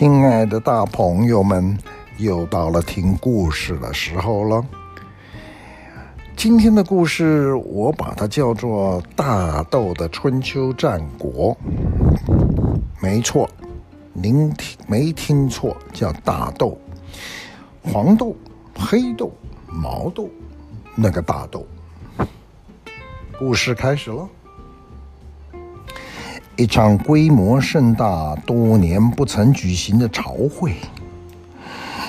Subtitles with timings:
[0.00, 1.76] 亲爱的大朋友们，
[2.16, 4.64] 又到了听故事的时候了。
[6.34, 11.54] 今天的故事，我把它叫做《大豆的春秋战国》。
[12.98, 13.46] 没错，
[14.14, 16.78] 您听没听错，叫大豆，
[17.82, 18.34] 黄豆、
[18.74, 19.30] 黑豆、
[19.66, 20.30] 毛豆，
[20.94, 21.66] 那个大豆。
[23.38, 24.26] 故事开始了。
[26.56, 30.74] 一场规模盛大、多年不曾举行的朝会。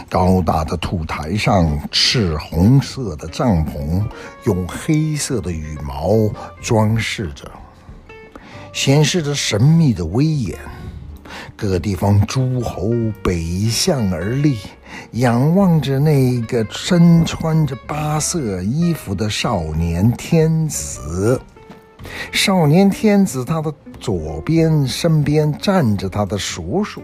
[0.10, 4.04] 高大的土台上，赤红色的帐篷
[4.44, 6.30] 用黑色的羽毛
[6.62, 7.50] 装饰着，
[8.74, 10.58] 显示着神秘的威严。
[11.56, 12.90] 各地方诸侯
[13.24, 14.58] 北向而立，
[15.12, 21.40] 仰望着那个身穿着八色衣服的少年天子。
[22.32, 27.02] 少年天子，他的左边身边站着他的叔叔，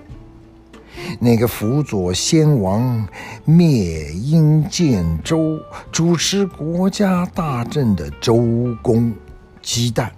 [1.19, 3.07] 那个辅佐先王
[3.45, 5.59] 灭殷建周、
[5.91, 9.13] 主持国家大政的周公
[9.61, 10.09] 姬旦。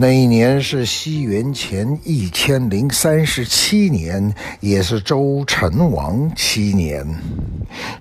[0.00, 7.04] 那一年是西元前一千零三十七年，也是周成王七年。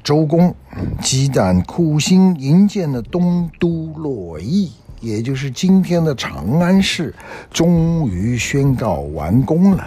[0.03, 0.53] 周公
[1.01, 4.71] 姬旦苦心营建了东都洛邑。
[4.99, 7.13] 也就是今天的长安市，
[7.51, 9.83] 终于宣告完工了。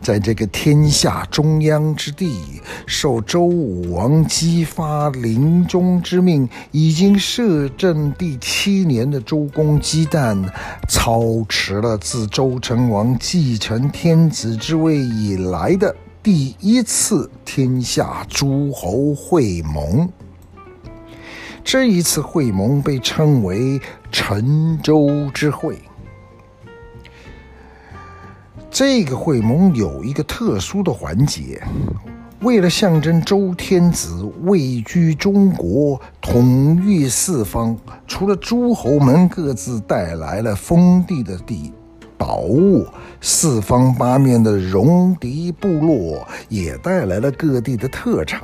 [0.00, 2.40] 在这个天下中央之地，
[2.86, 10.42] 受周武王姬发临终之命，已经摄政第七年的周公姬旦，
[10.88, 20.08] 操持了自周成王继承天子之位以来的第一次天下诸侯会盟。
[21.62, 25.78] 这一次会盟被称为陈周之会。
[28.70, 31.60] 这个会盟有一个特殊的环节，
[32.40, 41.72] 为了象征周天子位居中国、统御四方，除了诸侯们各自带来了封地的地
[42.16, 42.86] 宝物，
[43.20, 48.42] 四方八面的戎狄部落也带来了各地的特产。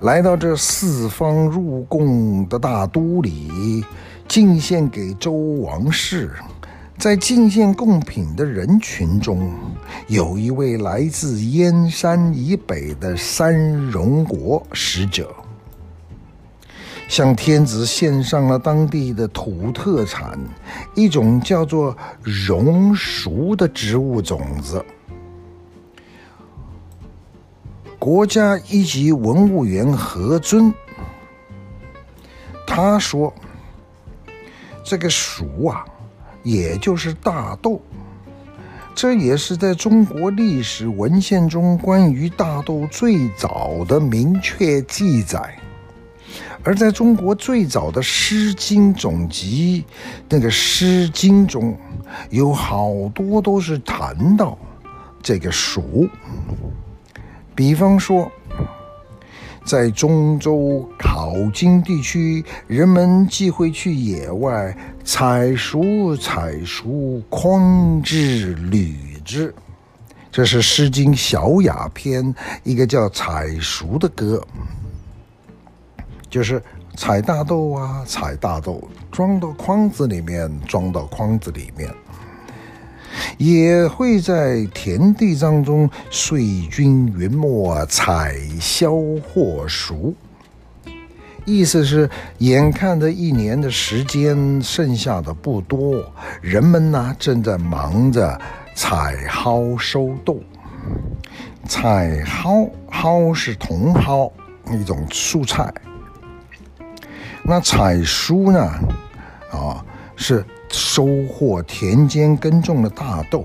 [0.00, 3.84] 来到这四方入贡的大都里，
[4.28, 6.30] 进献给周王室。
[6.98, 9.50] 在进献贡品的人群中，
[10.06, 15.28] 有一位来自燕山以北的三戎国使者，
[17.08, 20.38] 向天子献上了当地的土特产，
[20.94, 24.84] 一种叫做戎黍的植物种子。
[28.02, 30.74] 国家一级文物员何尊，
[32.66, 33.32] 他说
[34.82, 35.84] ：“这个黍啊，
[36.42, 37.80] 也就是大豆，
[38.92, 45.56] 这也是在中国历史文献中关于大豆最早的明确记载。
[46.64, 49.84] 而在中国最早的《诗经》总集，
[50.28, 51.78] 那个《诗经》中
[52.30, 54.58] 有好多都是谈到
[55.22, 56.10] 这个黍。”
[57.54, 58.30] 比方说，
[59.64, 69.54] 在中州考津地区，人们既会去野外采熟、采熟、筐之、履之。
[70.30, 74.42] 这是《诗经·小雅》篇一个叫《采熟》的歌，
[76.30, 76.60] 就是
[76.96, 81.88] 采大豆啊，采大豆，装到筐子里面，装到筐子里面。
[83.38, 90.14] 也会在田地当中岁均匀没，采销获黍。
[91.44, 92.08] 意思是
[92.38, 96.04] 眼看着一年的时间剩下的不多，
[96.40, 98.40] 人们呢正在忙着
[98.74, 100.38] 采蒿收豆。
[101.66, 104.30] 采蒿，蒿是茼蒿，
[104.72, 105.72] 一种蔬菜。
[107.44, 108.60] 那采黍呢？
[109.50, 110.44] 啊，是。
[110.72, 113.44] 收获田间耕种的大豆，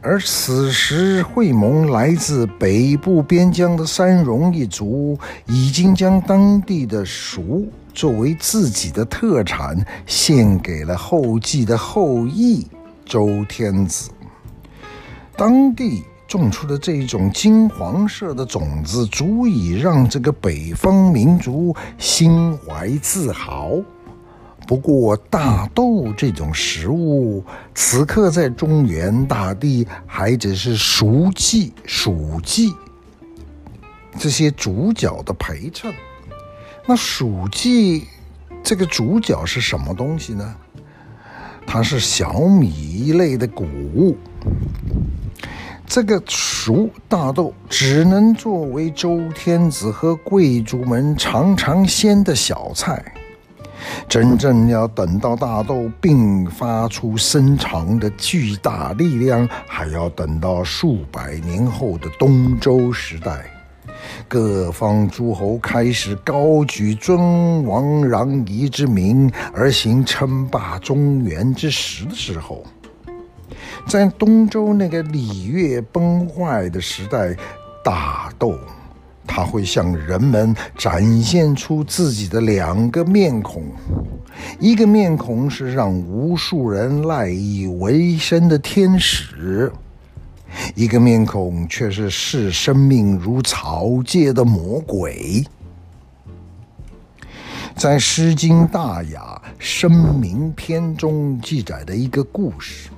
[0.00, 9.76] 而此时会盟来自北部边疆的三戎一族已经将当地的黍作为自己的特产
[10.06, 12.66] 献给了后继的后裔
[13.04, 14.10] 周天子。
[15.36, 23.80] 当地种出的这种金黄色的种子，足以让这个北方民族心怀自豪。
[24.66, 27.44] 不过，大豆这种食物，
[27.74, 32.74] 此刻在中原大地还只是黍稷、黍稷
[34.18, 35.92] 这些主角的陪衬。
[36.86, 38.06] 那黍稷
[38.62, 40.54] 这个主角是什么东西呢？
[41.66, 44.16] 它是小米一类的谷物。
[45.86, 53.12] 这个熟大豆只能作为周天子和贵族们尝尝鲜的小菜。
[54.08, 63.50] 真正要等到大豆迸发出伸长的巨大力量，还要等到数百年后的东周时代，
[64.28, 72.64] 各方诸侯开始高举尊王攘夷之名而行称霸中原之时的时候，
[73.86, 77.36] 在东周那个礼乐崩坏的时代，
[77.84, 78.58] 大豆。
[79.26, 83.62] 他会向人们展现出自己的两个面孔，
[84.58, 89.72] 一个面孔是让无数人赖以为生的天使，
[90.74, 95.44] 一个面孔却是视生命如草芥的魔鬼。
[97.74, 99.90] 在《诗经·大雅·生
[100.20, 102.90] 民篇》中记载的一个故事，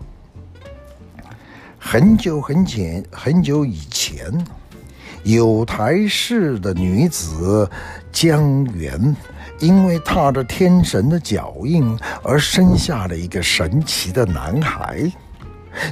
[1.78, 4.44] 很久很久很久以前。
[5.24, 7.68] 有台氏的女子
[8.12, 9.16] 姜原，
[9.58, 15.10] 因为踏着天神的脚印而生下了一个神奇的男孩。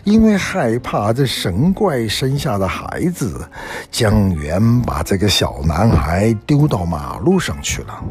[0.05, 3.45] 因为害怕这神怪生下的孩子，
[3.91, 8.05] 姜原把这个小男孩丢到马路上去了。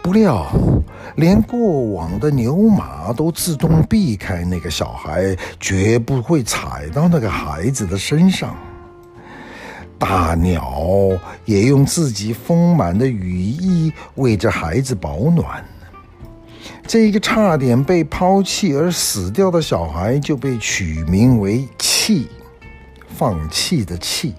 [0.00, 0.46] 不料，
[1.16, 8.54] 连过往的牛马都自动避开那个小孩，绝不会踩到那个孩子的身上。
[9.98, 15.64] 大鸟也用自己丰满的羽翼为这孩子保暖。
[16.86, 22.28] 这个差点被抛弃而死掉的小孩就被取名为弃，
[23.08, 24.34] 放弃的弃。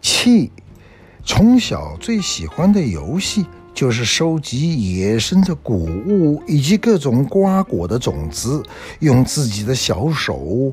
[0.00, 0.50] 弃
[1.24, 8.62] 从小最喜欢的游戏就是收集野生的谷物以及各种瓜果的种子，
[9.00, 10.72] 用自己的小手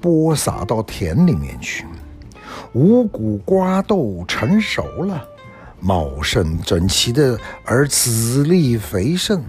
[0.00, 1.84] 播撒到田里面去。
[2.78, 5.24] 五谷瓜豆成熟了，
[5.80, 9.42] 茂盛整齐的，而籽粒肥盛。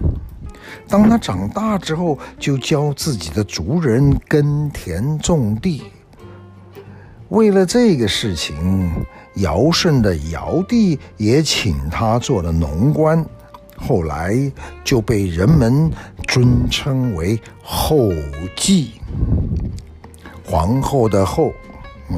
[0.88, 5.84] 当它长大之后，就教自己的族人耕田种地。
[7.28, 8.90] 为了这个事情，
[9.34, 13.24] 尧舜的尧帝也请他做了农官，
[13.76, 14.34] 后来
[14.82, 15.88] 就被人们
[16.26, 18.10] 尊称为后
[18.56, 18.90] 稷。
[20.44, 21.52] 皇后的后。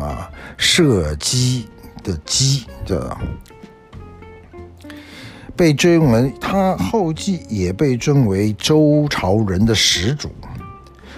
[0.00, 0.30] 啊，
[0.64, 1.66] 社稷
[2.04, 3.18] 的稷，这
[5.56, 10.30] 被尊为他后继，也被尊为周朝人的始祖。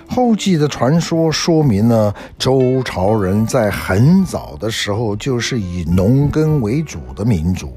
[0.08, 7.70] 后继的传说说明了周朝人在很早的时候就是以农耕为主的民族。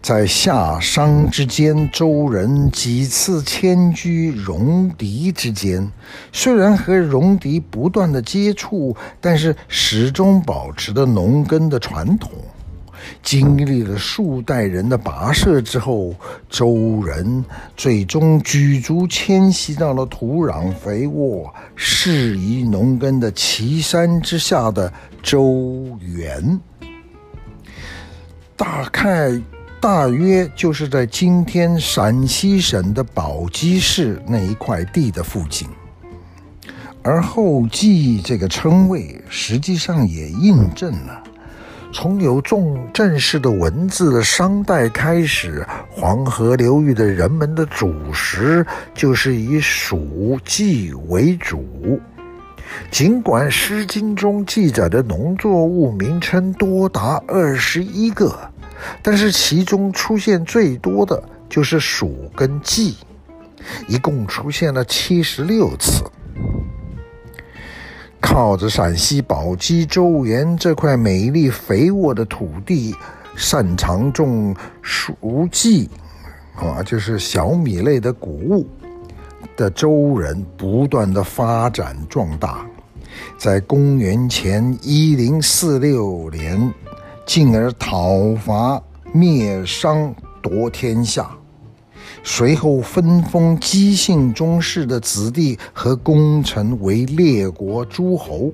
[0.00, 5.90] 在夏商之间，周人几次迁居戎狄之间，
[6.32, 12.30] 虽然和戎狄不断的接触，但是始终保持着农耕的传统。
[13.20, 16.14] 经历了数代人的跋涉之后，
[16.48, 17.44] 周人
[17.76, 26.60] 最终举族迁徙到了土壤肥沃、适宜农耕的岐山之下的周原。
[28.56, 29.40] 大概。
[29.82, 35.66] 大约就是在今天陕西省的宝鸡市那一块地的附近，
[37.02, 41.20] 而后稷这个称谓实际上也印证了，
[41.92, 48.64] 从有重正式的文字的商代开始，黄河流域的人们的主食
[48.94, 52.00] 就是以黍稷为主。
[52.88, 58.51] 尽管《诗经》中记载的农作物名称多达二十一个。
[59.02, 62.94] 但是其中出现最多的就是黍跟稷，
[63.86, 66.02] 一共出现了七十六次。
[68.20, 72.94] 靠着陕西宝鸡周原这块美丽肥沃的土地，
[73.36, 75.88] 擅长种黍稷，
[76.54, 78.66] 啊，就是小米类的谷物
[79.56, 82.64] 的周人，不断的发展壮大，
[83.36, 86.72] 在公元前一零四六年。
[87.34, 88.78] 进而讨伐
[89.10, 91.30] 灭商夺天下，
[92.22, 98.52] 随后分封姬姓宗室的子弟和功臣为列国诸侯。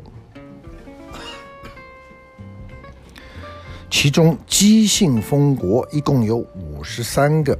[3.91, 7.59] 其中姬姓封国一共有五十三个。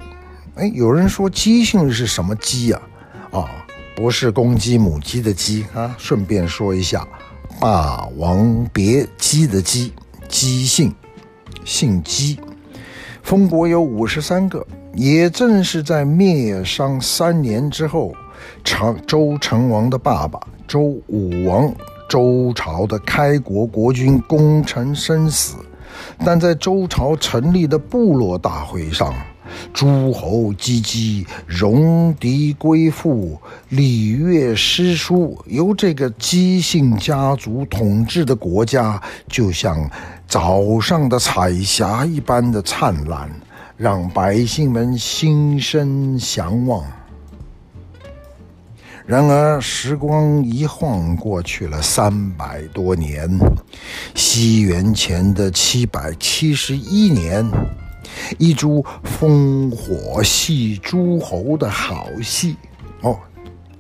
[0.55, 2.81] 哎，有人说姬姓是什么姬呀？
[3.33, 5.97] 啊，不是公鸡母鸡的鸡啊。
[5.99, 7.05] 顺便说一下，
[7.59, 9.93] 霸王别姬的姬。
[10.29, 10.95] 姬姓，
[11.65, 12.39] 姓姬，
[13.23, 14.67] 封国有五十三个。
[14.95, 18.13] 也正是在灭商三年之后，
[18.65, 21.73] 长周成王的爸爸周武王
[22.09, 25.55] 周朝的开国国君功成身死，
[26.25, 29.15] 但在周朝成立的部落大会上，
[29.73, 33.39] 诸侯姬姬，戎狄归附，
[33.69, 39.89] 礼乐诗书，由这个姬姓家族统治的国家，就像
[40.29, 43.31] 早上的彩霞一般的灿烂，
[43.79, 46.85] 让百姓们心生向往。
[49.07, 53.27] 然而，时光一晃过去了三百多年，
[54.15, 57.51] 西元前的七百七十一年，
[58.37, 62.55] 一出烽火戏诸侯的好戏
[63.01, 63.19] 哦，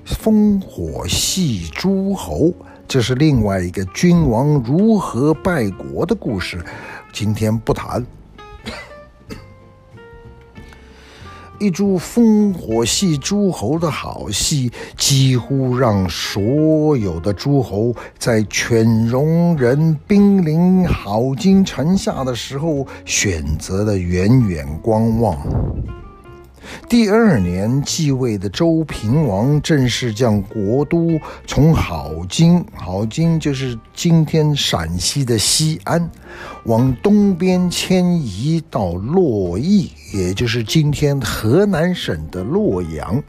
[0.06, 2.50] 烽火戏诸侯，
[2.88, 6.64] 这是另外一个君王如何败国的故事，
[7.12, 8.02] 今天不谈。
[11.60, 25.36] 一出烽火戏诸侯的好戏，几乎让所有的诸侯在犬戎人兵临郝京城下的时候，选择了远远观望。
[26.88, 36.10] 第二年继位的周平王正式将国都从镐京，镐京就是今天陕西的西安，
[36.64, 43.22] 往东边迁移到洛邑，也就是今天河南省的洛阳。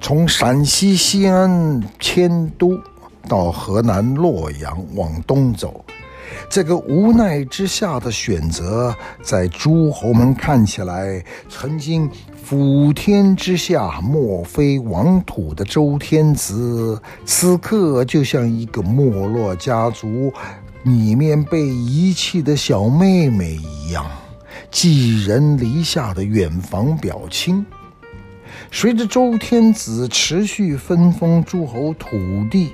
[0.00, 2.78] 从陕西西安迁都
[3.28, 5.84] 到河南洛阳，往东走。
[6.48, 12.10] 这个无奈之下的选择，在诸侯们看起来，曾经
[12.46, 20.30] 普天之下莫非王土的周天子，此刻就像一个没落家族
[20.82, 24.04] 里面被遗弃的小妹妹一样，
[24.70, 27.64] 寄人篱下的远房表亲。
[28.70, 32.10] 随着周天子持续分封诸侯土
[32.50, 32.72] 地。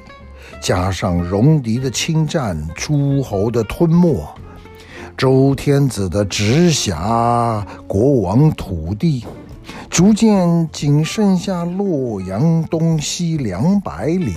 [0.60, 4.26] 加上戎狄的侵占，诸侯的吞没，
[5.16, 9.24] 周天子的直辖国王土地，
[10.00, 14.35] 逐渐仅剩下洛阳东西两百里，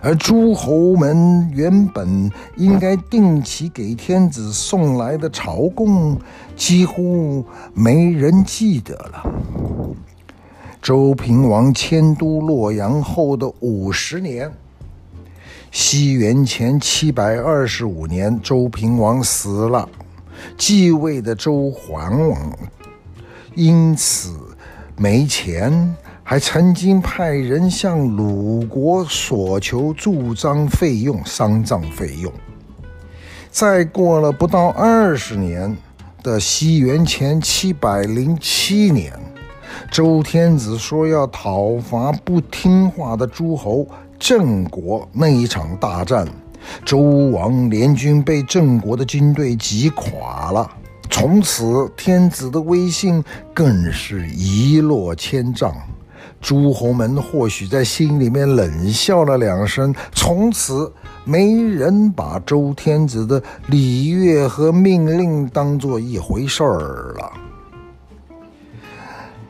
[0.00, 6.16] 而诸侯们原本应该定期给天子送来的朝贡，
[6.54, 7.44] 几乎
[7.74, 9.24] 没人记得了。
[10.80, 14.48] 周平王迁都洛阳后的五十年。
[15.72, 19.88] 西元前七百二十五年，周平王死了，
[20.56, 22.56] 继位的周桓王
[23.56, 24.56] 因此
[25.00, 32.32] 没钱，还曾经派人向鲁国索求助丧费用、丧葬费用。
[33.48, 35.76] 再过了不到二十年
[36.22, 39.12] 的西元前七百零七年，
[39.90, 43.86] 周天子说要讨伐不听话的诸侯。
[44.18, 46.26] 郑国那一场大战，
[46.84, 46.98] 周
[47.30, 50.68] 王联军被郑国的军队击垮了。
[51.10, 53.22] 从此，天子的威信
[53.54, 55.74] 更是一落千丈。
[56.40, 60.92] 诸侯们或许在心里面冷笑了两声，从此
[61.24, 67.32] 没人把周天子的礼乐和命令当做一回事儿了。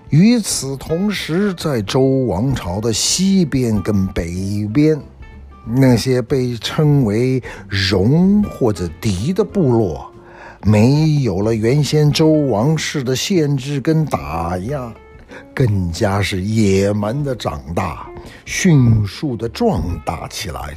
[0.08, 4.98] 与此同时，在周王朝的西边跟北边，
[5.66, 10.10] 那些被称为戎或者狄的部落，
[10.64, 14.92] 没有了原先周王室的限制跟打压，
[15.54, 18.08] 更加是野蛮的长大，
[18.44, 20.74] 迅速的壮大起来，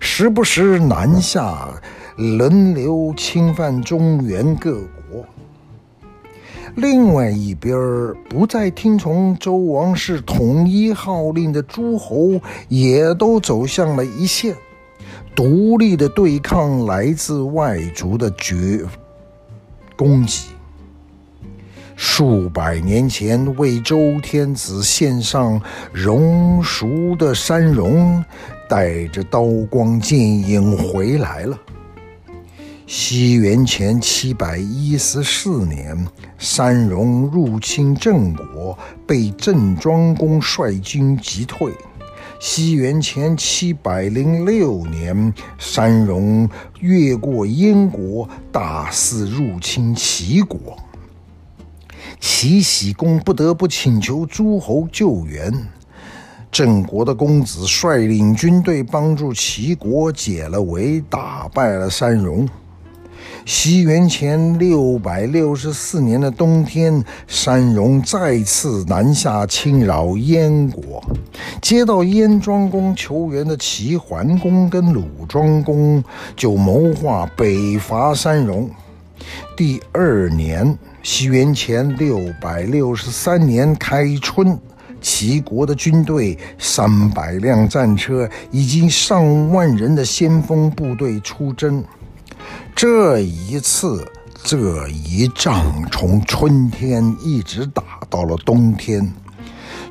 [0.00, 1.68] 时不时南下，
[2.16, 5.24] 轮流侵犯中原各国。
[6.74, 7.78] 另外一边，
[8.28, 14.56] 不再听从周王室统一号令的诸侯，也都走向了一线，
[15.36, 18.84] 独立的对抗来自外族的绝
[19.96, 20.48] 攻击。
[21.96, 25.60] 数百年前为周天子献上
[25.92, 28.24] 戎赎的山戎，
[28.68, 31.56] 带着刀光剑影回来了。
[32.86, 41.72] 西元前七百一十四年，山戎入侵郑国，被郑庄公率军击退。
[42.46, 46.46] 西元前七百零六年，山戎
[46.78, 50.76] 越过燕国，大肆入侵齐国。
[52.20, 55.50] 齐僖公不得不请求诸侯救援。
[56.52, 62.46] 郑国的公子率领军队帮助齐国解了围，打败了山戎。
[63.44, 71.04] 西元前六百六十四年的冬天，山戎再次南下侵扰燕国。
[71.60, 76.02] 接到燕庄公求援的齐桓公跟鲁庄公
[76.34, 78.70] 就谋划北伐山戎。
[79.54, 84.58] 第二年，西元前六百六十三年开春，
[85.02, 91.84] 齐国的军队三百辆战车，以及上万人的先锋部队出征。
[92.74, 94.04] 这一次，
[94.42, 99.10] 这一仗从春天一直打到了冬天，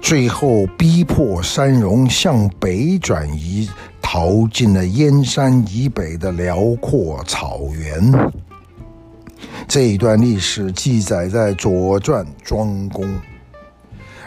[0.02, 3.70] 最后逼迫山戎向北转移，
[4.02, 8.12] 逃进了燕山以北的辽阔草原。
[9.66, 13.08] 这一段历史记载在《左传》庄公。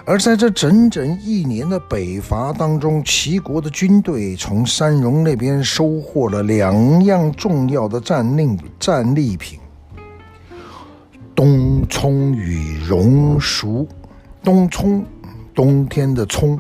[0.08, 9.58] 而在这整整一年的北伐当中，齐国的军队从山戎那边收获了两样重要的战令战利品：
[11.34, 13.84] 冬葱与戎黍。
[14.44, 15.04] 冬葱，
[15.52, 16.56] 冬天的葱，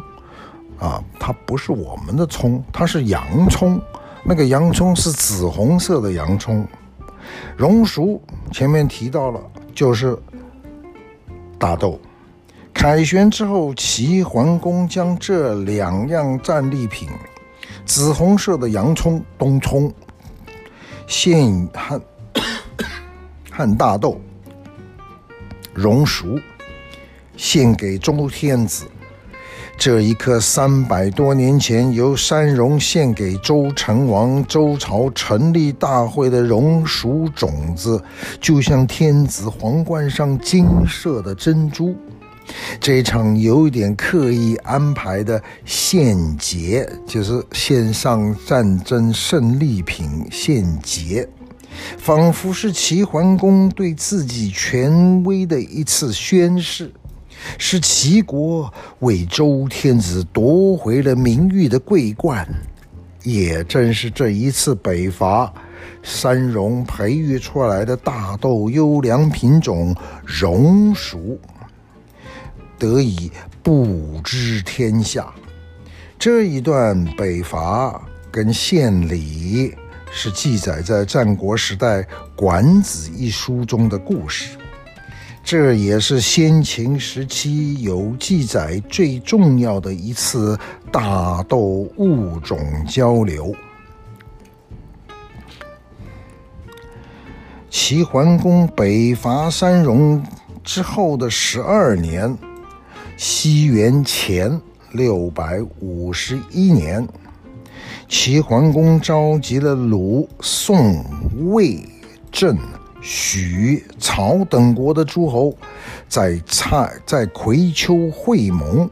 [0.80, 3.80] 啊，它不是我们的葱，它是洋葱。
[4.24, 6.66] 那个洋葱是紫红色的洋葱。
[7.56, 8.18] 戎黍
[8.50, 9.40] 前面提到了，
[9.72, 10.18] 就是
[11.60, 11.96] 大豆。
[12.76, 17.08] 凯旋之后，齐桓公将这两样战利品——
[17.86, 19.92] 紫红色的洋葱冬葱，
[21.06, 22.00] 献和
[23.50, 24.20] 和大豆
[25.74, 26.40] 戎黍，
[27.34, 28.84] 献给周天子。
[29.78, 38.00] 这一颗三百多年前由山戎献给周成王、周朝成立大会的戎黍种子，
[38.38, 41.96] 就像天子皇冠上金色的珍珠。
[42.80, 51.28] 这场有一点刻意安排的献节，就是献上战争胜利品献节，
[51.98, 56.92] 仿佛是齐桓公对自己权威的一次宣誓。
[57.58, 62.48] 是齐国为周天子夺回了名誉的桂冠，
[63.22, 65.52] 也正是这一次北伐，
[66.02, 71.36] 三戎培育出来的大豆优良品种戎黍
[72.78, 73.30] 得以
[73.62, 75.32] 布知天下。
[76.18, 79.74] 这一段北伐跟献礼
[80.10, 82.02] 是记载在战国时代
[82.34, 84.56] 《管子》一书中的故事。
[85.44, 90.58] 这也是先秦时期有记载最重要的一次
[90.90, 92.58] 大豆物种
[92.88, 93.54] 交流。
[97.70, 100.20] 齐桓公北伐三戎
[100.64, 102.36] 之后的十二年，
[103.16, 104.60] 西元前
[104.92, 107.06] 六百五十一年，
[108.08, 111.02] 齐桓公召集了鲁、宋、
[111.52, 111.82] 魏、
[112.30, 112.56] 郑。
[113.08, 115.56] 许、曹等国的诸侯
[116.08, 118.90] 在蔡在葵丘会盟，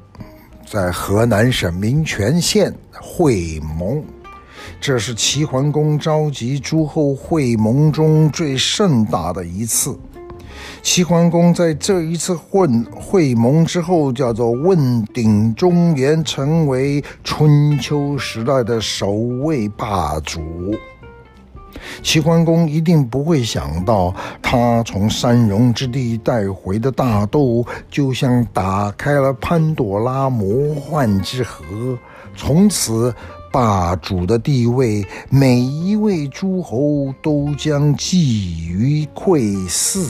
[0.64, 4.04] 在河南省民权县会盟，
[4.80, 9.98] 这是齐桓公召集诸侯会盟中最盛大的一次。
[10.84, 20.42] 齐桓公在这一次会会盟之后，叫做问鼎中原，成为春秋时代的首位霸主。
[22.02, 31.64] 齐桓公一定不会想到，他从三戎之地带回的大豆，就像打开了潘朵拉魔幻之盒，
[32.36, 33.12] 从此
[33.50, 40.08] 霸主的地位，每一位诸侯都将觊觎窥伺，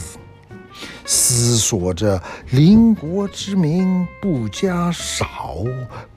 [1.05, 5.27] 思索着邻国之民不加少，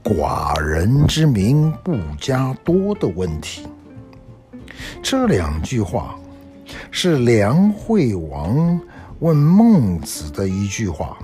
[0.04, 3.68] 寡人之民不加多的问题。
[5.02, 6.16] 这两句话
[6.92, 8.80] 是梁惠王
[9.20, 11.18] 问孟子的一句话，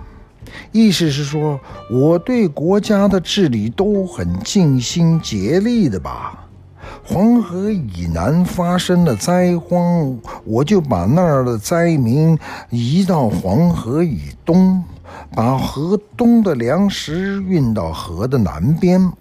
[0.72, 6.40] 意思是说，我对国家的治理都很尽心竭力的吧。
[7.06, 12.38] 黄河以南发生了灾荒，我就把那儿的灾民
[12.70, 14.84] 移到黄河以东，
[15.36, 19.12] 把河东的粮食运到河的南边。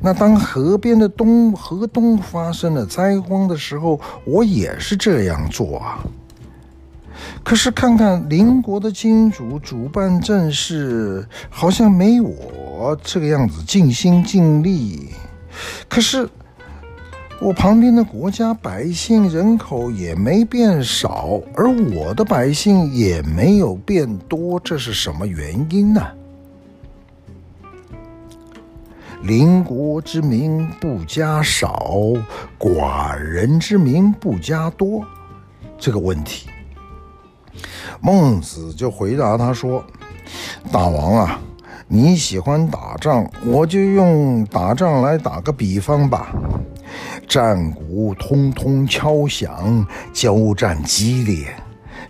[0.00, 6.04] 那当河边的东河东发生了灾荒的时候，我也是这样做啊。
[7.42, 15.10] 可是看看邻国的君主主办政事，好像没我这个样子尽心尽力。
[15.88, 16.28] 可是
[17.44, 26.00] 我旁边的国家百姓人口也没变少，而我的百姓也没有变多，这是什么原因呢？
[29.24, 32.14] 邻国之民不加少，
[32.58, 35.04] 寡人之民不加多，
[35.78, 36.48] 这个问题，
[38.00, 39.84] 孟子就回答他说
[40.72, 41.38] ：“大王啊，
[41.88, 46.34] 你喜欢打仗，我就用打仗来打个比方吧。
[47.26, 51.46] 战鼓通通敲响，交战激烈。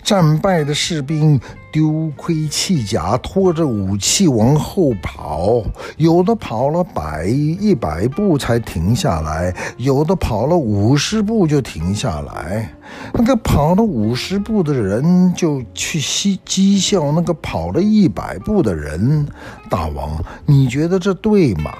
[0.02, 1.40] 战败的士兵
[1.72, 5.62] 丢盔弃甲，拖着武器往后跑，
[5.96, 12.70] 有的跑了百一百步才停下来，有的跑了五十步就停下来。
[13.14, 19.26] 那个跑了五十步的人就去嬉讥笑那个跑了一百步的人。
[19.70, 21.72] 大王，你觉得这对吗？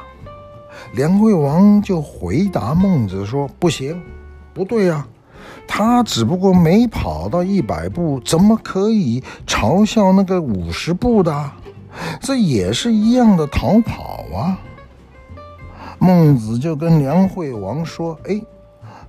[0.95, 4.01] 梁惠王就回答孟子说：“不行，
[4.53, 5.07] 不对呀。”
[5.67, 11.51] 他只不过没跑到一百步，怎么可以嘲笑那个五十步的？
[12.21, 14.59] 这也是一样的逃跑啊！
[15.99, 18.41] 孟子就跟梁惠王说：“哎，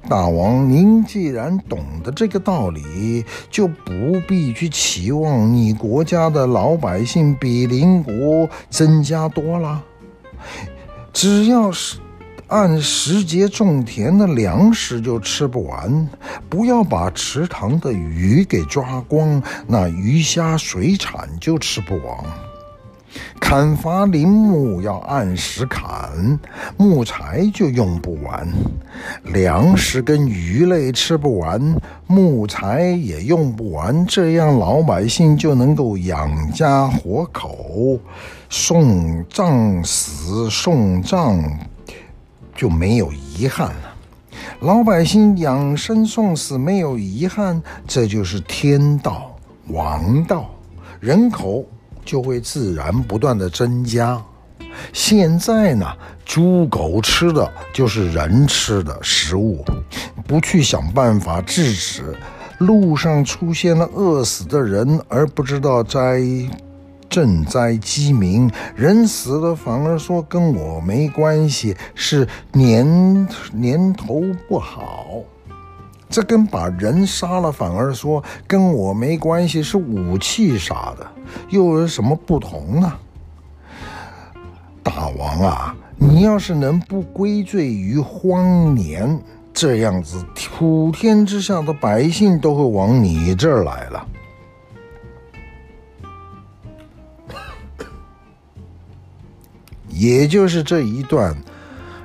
[0.08, 9.84] 大王，您既然懂得这个道理，就不必去期望你国家的老百姓比邻国增加多了，
[11.16, 11.98] 只要是。”
[12.48, 16.08] 按时节种田的粮食就吃不完，
[16.48, 22.24] 不要把池塘的鱼给抓光，那鱼虾水产就吃不完。
[23.40, 26.40] 砍伐林木要按时砍，
[26.78, 28.48] 木材就用不完。
[29.24, 31.76] 粮食跟鱼类吃不完，
[32.08, 38.00] 木材也用不完，这样老百姓就能够养家活口，
[38.50, 41.42] 送葬死送葬。
[42.56, 43.96] 就没有遗憾了。
[44.62, 49.36] 老百姓养生送死没有遗憾，这就是天道
[49.68, 50.50] 王道，
[51.02, 51.66] 人口
[52.06, 54.22] 就会自然不断的增加。
[54.94, 55.86] 现在呢，
[56.26, 59.66] 猪狗吃的就是人吃的食物，
[60.28, 62.16] 不去想办法制止，
[62.60, 66.22] 路上出现了饿死的人，而不知道灾
[67.10, 75.06] 赈灾饥民，人死了反而说跟我没关系，是年年头不好。
[76.10, 81.06] 这跟把人杀了反而说跟我没关系，是武器杀的，
[81.50, 82.94] 又有什么不同呢？
[84.84, 89.20] 大王啊，你要是能不归罪于荒年，
[89.52, 94.08] 这样子普天之下的百姓都会往你这儿来了。
[99.90, 101.36] 也就是这一段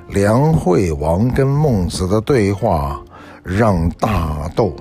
[0.09, 3.03] 梁惠王跟孟子的对话，
[3.43, 4.75] 让大豆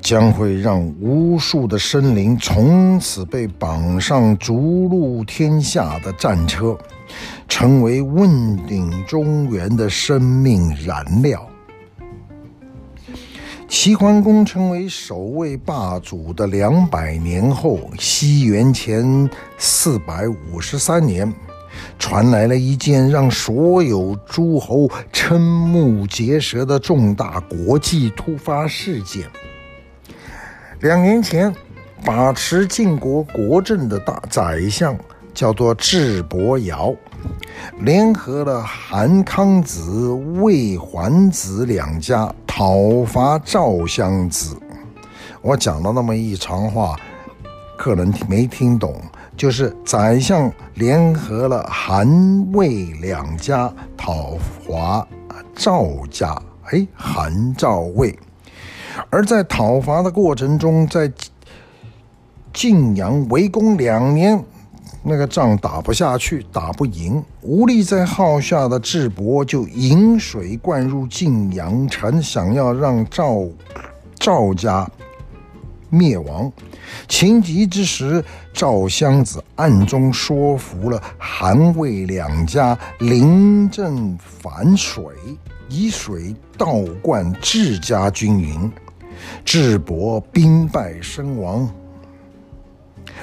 [0.00, 6.78] 将会让无数的生灵从此被绑上逐鹿天下的战车，
[7.48, 11.46] 成为问鼎中原的生命燃料。
[13.66, 19.28] 齐桓公成为首位霸主的两百年后，西元前
[19.58, 21.30] 四百五十三年。
[21.98, 29.26] 传来了一件让所有诸侯瞠目结舌的重大国际突发事件。
[30.80, 31.52] 两年前，
[32.04, 34.96] 把持晋国国政的大宰相
[35.34, 36.94] 叫做智伯尧，
[37.80, 40.08] 联合了韩康子、
[40.40, 44.56] 魏桓子两家讨伐赵襄子。
[45.42, 46.96] 我讲了那么一长话，
[47.76, 49.00] 可能没听懂。
[49.38, 55.06] 就是宰相联合了韩魏两家讨伐
[55.54, 58.18] 赵家，哎，韩赵魏。
[59.10, 61.10] 而在讨伐的过程中，在
[62.52, 64.42] 晋阳围攻两年，
[65.04, 73.44] 那个仗打不下去，打不赢，无力再耗下的智伯就引水灌入晋阳城，想要让赵
[74.18, 74.90] 赵家
[75.90, 76.50] 灭亡。
[77.06, 85.04] 情急之时，赵襄子暗中说服了韩魏两家临阵反水，
[85.68, 88.70] 以水倒灌智家军营，
[89.44, 91.68] 智伯兵败身亡。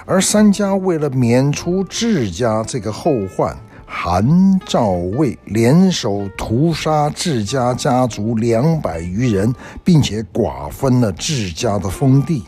[0.06, 3.58] 而三家为了免除智家这个后患，
[3.98, 9.56] 韩赵魏联手屠杀智家家族两百余人，
[9.86, 12.44] 并且瓜分了智家的封地。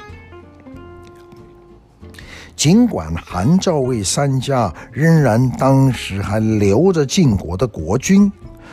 [2.56, 8.32] 尽管韩赵魏三家仍然当时还留着晋国的国君，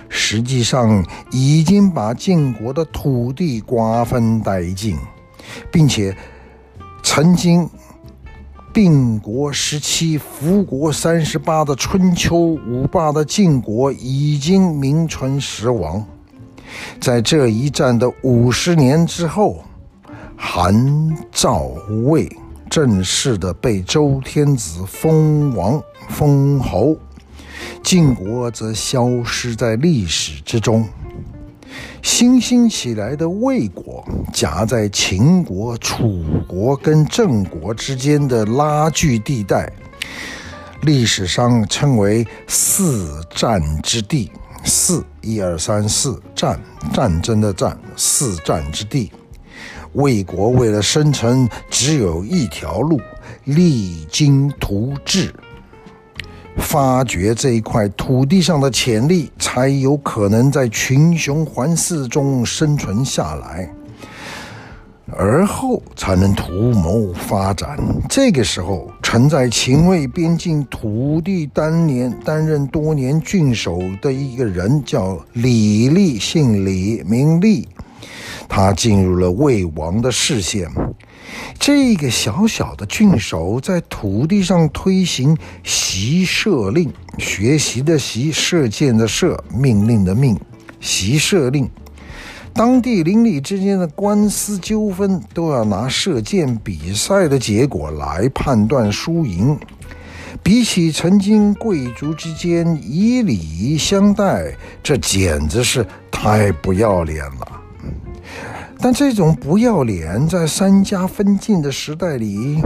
[0.08, 4.98] 实际上已经把晋国的土地瓜分殆尽，
[5.70, 6.14] 并且
[7.02, 7.70] 曾经
[8.74, 16.04] 并国十七、服国三十八的春秋五霸的晋国已经名存实亡。
[17.00, 19.64] 在这一战的五十年之后，
[20.36, 21.58] 韩赵
[22.04, 22.28] 魏。
[22.70, 26.96] 正式的被周天子封王封侯，
[27.84, 30.84] 晋国则消失在历史之中。
[32.02, 39.72] 新兴起来的魏国，夹在秦国、楚国跟郑国之间的拉锯地带，
[40.82, 44.30] 历史上称为四战之地。
[44.66, 46.58] 四一二三四战，
[46.92, 49.12] 战争的战，四战之地。
[49.92, 52.98] 魏国为了生存，只有一条路，
[53.44, 55.34] 励精图治。
[56.56, 63.68] 发掘这一块土地上的潜力，才有可能在群雄环伺中生存下来，
[65.12, 67.78] 而后才能图谋发展。
[68.08, 77.68] 这个时候，曾在秦魏边境土地当年担任多年郡守的一个人叫李立，姓李，名立，
[78.48, 80.68] 他进入了魏王的视线。
[81.58, 90.38] 这个小小的郡守在土地上推行习射令，学习的习，射箭的射，命令的命，
[90.80, 91.68] 习射令。
[92.52, 99.58] 当地邻里之间的官司纠纷都要拿射箭比赛的结果来判断输赢。
[100.42, 107.53] 比起曾经贵族之间以礼相待，这简直是太不要脸了。
[108.84, 112.62] 但这种不要脸，在三家分晋的时代里，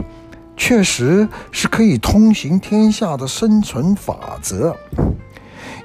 [0.57, 4.74] 确实是可以通行天下的生存法则。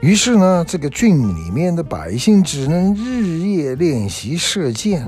[0.02, 5.06] 于是呢，这个郡里面的百姓只能日夜练习射箭。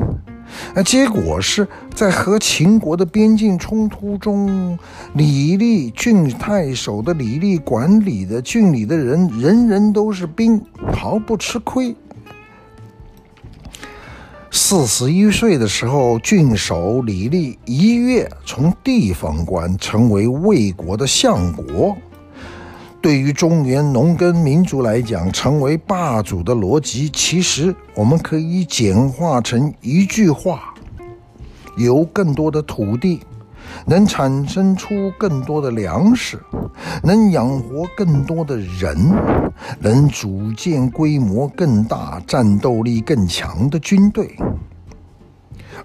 [0.75, 4.77] 那结果是在和秦国的边境冲突中，
[5.15, 10.61] 李立郡太守的李立管理的郡里的人，人人都是兵，
[10.93, 11.95] 毫不吃亏。
[14.57, 21.93] 四十一岁的时候，郡守李立一跃从地方官成为魏国的相国。
[23.01, 30.73] 对于中原农耕民族来讲，成为霸主的逻辑，其实我们可以简化成一句话：
[31.75, 33.19] 有更多的土地。
[33.85, 36.39] 能产生出更多的粮食，
[37.03, 38.97] 能养活更多的人，
[39.79, 44.35] 能组建规模更大、战斗力更强的军队。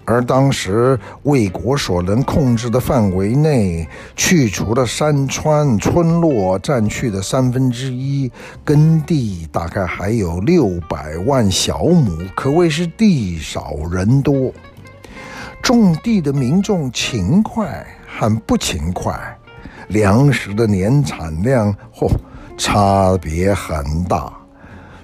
[0.03, 8.31] 而当时魏国所能控制的范围内，去除了山川村落占去的三分之一，
[8.63, 14.51] 耕地大概还有六百万小亩，可谓是地少人多。
[15.61, 19.13] 种地的民众勤快和不勤快，
[19.89, 22.09] 粮食的年产量嚯、
[22.57, 24.31] 差别很大。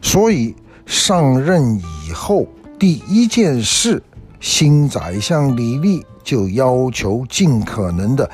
[0.02, 2.46] 所以上任以后，
[2.80, 4.02] 第一件事，
[4.40, 8.30] 新宰相李立就要求尽可能的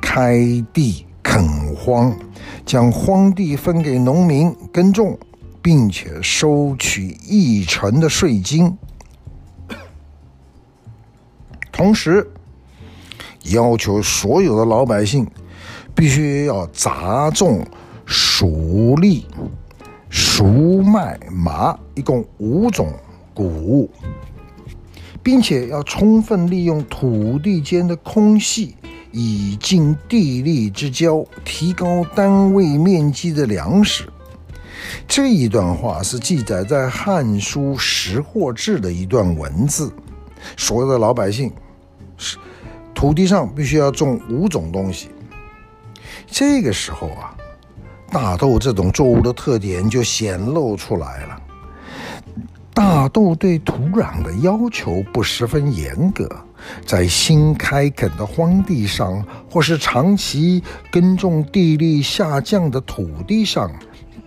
[0.00, 0.38] 开
[0.72, 2.14] 地垦荒，
[2.64, 5.18] 将荒地分给农民耕种，
[5.62, 8.76] 并且收取一成的税金。
[11.76, 12.26] 同时，
[13.50, 15.26] 要求所有的老百姓
[15.94, 17.62] 必须要杂种
[18.06, 18.96] 黍粟、
[20.10, 22.90] 菽麦、麻，一共五种
[23.34, 23.90] 谷物，
[25.22, 28.74] 并且要充分利用土地间的空隙，
[29.12, 34.08] 以尽地利之交，提高单位面积的粮食。
[35.06, 39.92] 这一段话是记载在《汉书·食货志》的一段文字。
[40.56, 41.52] 所有的老百姓。
[42.16, 42.36] 是，
[42.94, 45.10] 土地上必须要种五种东西。
[46.26, 47.36] 这个时候啊，
[48.10, 51.40] 大豆这种作物的特点就显露出来了。
[52.74, 56.28] 大豆对土壤的要求不十分严格，
[56.84, 63.70] 在新开垦的荒地上，或是长期耕种地力下降的土地上，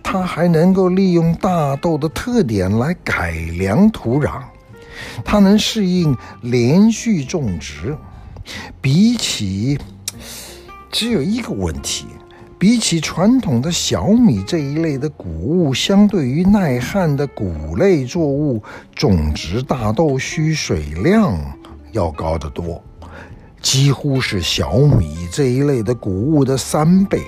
[0.02, 4.42] 它还能够利用大豆的特点来改良土壤。
[5.24, 7.96] 它能适应连续种植，
[8.80, 9.78] 比起
[10.90, 12.06] 只有一个问题，
[12.58, 18.62] 比起传统的小米这一类的谷物，相对于耐旱的谷类作物，
[18.94, 21.38] 种植大豆需水量
[21.92, 22.82] 要高得多，
[23.60, 27.22] 几乎是小米这一类的谷物的三倍。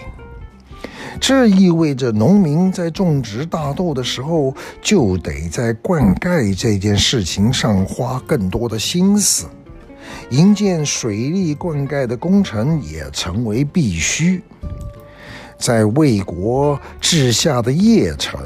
[1.20, 9.46] 这意味着农民在种植大豆的时候，就得在灌溉这件事情上花更多的心思，
[10.30, 14.42] 营建水利灌溉的工程也成为必须。
[15.58, 18.40] 在魏国治下的邺城，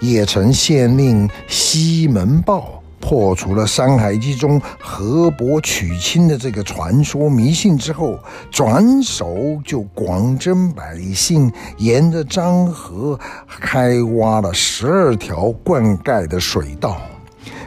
[0.00, 8.18] 邺城县令西门豹破除了《山海经》中河伯娶亲的这个传说迷信之后，
[8.50, 17.00] 转手就广征百姓，沿着漳河开挖了十二条灌溉的水道，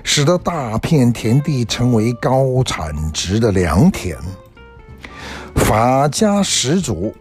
[0.03, 4.15] 使得大片田地成为高产值的良田。
[5.55, 7.13] 法家始祖，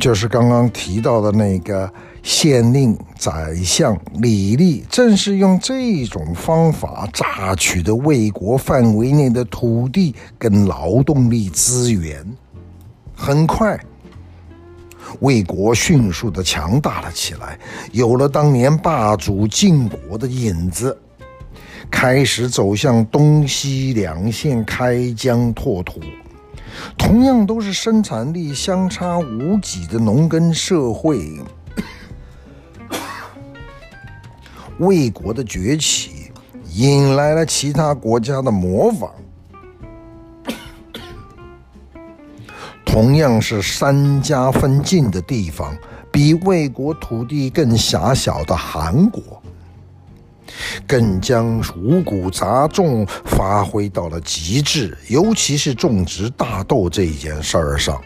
[0.00, 1.90] 就是刚刚提到的那个。
[2.26, 12.26] 县令、宰相李立正是用这种方法榨取的魏国范围内的土地跟劳动力资源。
[13.14, 13.78] 很快，
[15.20, 17.56] 魏国迅速的强大了起来，
[17.92, 20.98] 有了当年霸主晋国的影子，
[21.88, 26.00] 开始走向东西两线开疆拓土。
[26.98, 31.40] 同样都是生产力相差无几的农耕社会。
[34.78, 36.30] 魏国的崛起
[36.72, 39.10] 引来了其他国家的模仿。
[42.84, 45.76] 同样是三家分晋的地方，
[46.10, 49.42] 比魏国土地更狭小的韩国，
[50.86, 58.00] 更将五谷杂种发挥到了极致，尤其是种植大豆这件事儿上。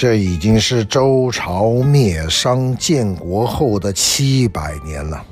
[0.00, 5.22] 这已经是周朝灭商建国后的七百年了。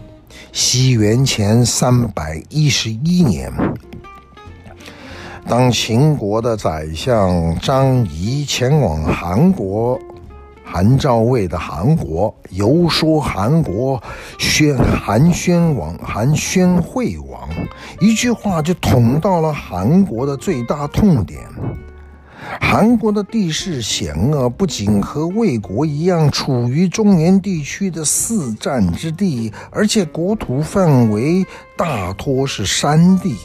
[0.53, 3.51] 西元前三百一十一年，
[5.49, 9.99] 当秦国的宰相张仪前往韩国，
[10.63, 13.99] 韩赵魏的韩国，游说韩国
[14.39, 17.49] 宣韩宣王、韩宣惠王，
[18.01, 21.41] 一句话就捅到了韩国的最大痛点。
[22.61, 31.45] 韩国的地势险恶，不仅和魏国一样处于中原地区的四战之地，而且国土范围
[31.77, 33.37] 大多是山地，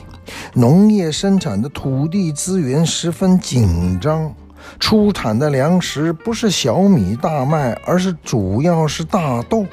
[0.53, 4.33] 农业生产的土地资源十分紧张，
[4.79, 9.65] 出产的粮食不是小米、大麦，而是主要是大豆。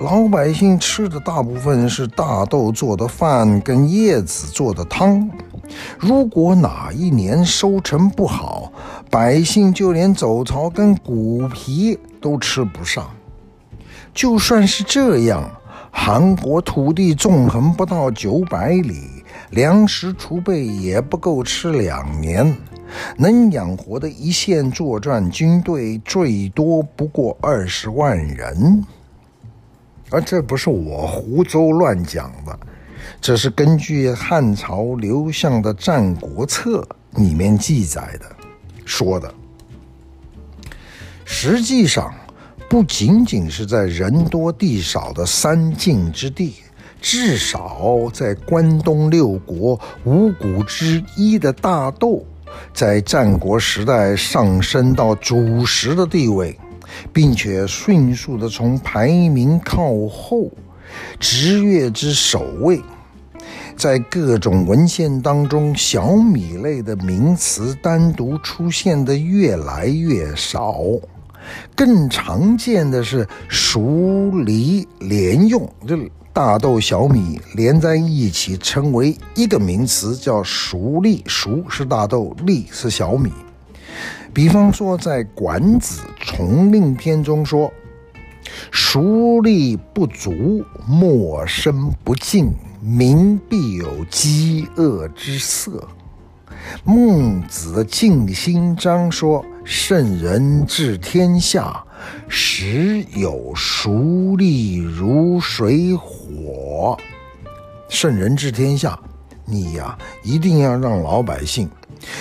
[0.00, 5.30] 老百姓吃的大部分是大豆做的饭跟叶子做的汤。
[5.98, 8.72] 如果哪一年收成不好，
[9.10, 13.08] 百姓就连走槽跟谷皮都吃不上。
[14.14, 15.50] 就算是这样，
[15.90, 19.02] 韩国土地纵横不到九百里，
[19.50, 22.56] 粮食储备也不够吃两年，
[23.16, 28.84] 能养活的一线作战军队最多不过二十万人。
[30.10, 32.58] 而这不是我胡诌乱讲的。
[33.20, 36.86] 这是根据汉朝刘向的《战国策》
[37.20, 38.26] 里面记载的，
[38.84, 39.32] 说的。
[41.24, 42.14] 实际上，
[42.68, 46.54] 不仅仅是在人多地少的三晋之地，
[47.00, 52.24] 至少在关东六国五谷之一的大豆，
[52.72, 56.58] 在战国时代上升到主食的地位，
[57.12, 60.50] 并且迅速地从排名靠后，
[61.20, 62.80] 直跃之首位。
[63.78, 70.74] 在各种文献当中，小米类的名词单独出现的越来越少，
[71.76, 75.96] 更常见的是黍稗连用，就
[76.32, 81.22] 大豆、小米连在一起称为一个名词，叫黍稗。
[81.22, 83.30] 黍是大豆，稗是小米。
[84.34, 87.72] 比方说，在《管子·从令篇》中说
[88.74, 95.86] ：“黍稗不足，莫生不敬。”民必有饥饿之色。
[96.84, 101.84] 孟子的尽心章说：“圣人治天下，
[102.28, 106.96] 时有熟利如水火。”
[107.88, 108.98] 圣人治天下，
[109.44, 111.68] 你呀、一定要让老百姓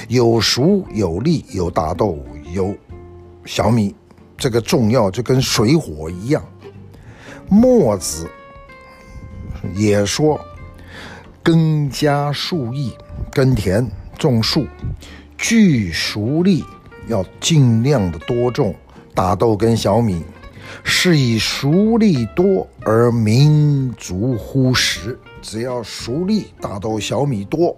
[0.08, 2.18] 有熟、有利、有大豆、
[2.52, 2.76] 有
[3.46, 3.94] 小米，
[4.38, 6.44] 这个重要就跟水火一样。
[7.48, 8.28] 墨子。
[9.76, 10.40] 也说，
[11.44, 12.94] 耕家树艺，
[13.32, 13.88] 耕田
[14.18, 14.66] 种树，
[15.38, 16.64] 聚熟力
[17.08, 18.76] 要尽量的多种
[19.14, 20.24] 大豆跟小米，
[20.84, 25.18] 是以熟力多而民足乎食。
[25.42, 27.76] 只要熟力、大豆、小米多，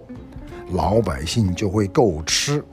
[0.72, 2.64] 老百姓就会够吃。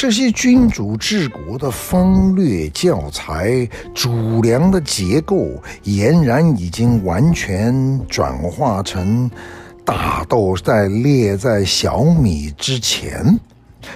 [0.00, 5.48] 这些君主治国的方略教材，主粮的结构
[5.84, 9.30] 俨然已经完全转化成
[9.84, 13.38] 大豆在列在小米之前，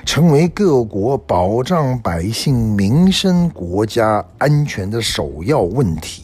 [0.04, 6.23] 成为各国保障百姓民生、国家安全的首要问题。